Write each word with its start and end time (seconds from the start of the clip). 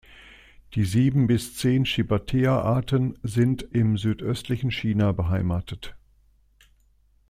Die 0.73 0.83
sieben 0.83 1.27
bis 1.27 1.55
zehn 1.57 1.85
"Shibataea"-Arten 1.85 3.13
sind 3.21 3.61
im 3.61 3.99
südöstlichen 3.99 4.71
China 4.71 5.11
beheimatet. 5.11 5.95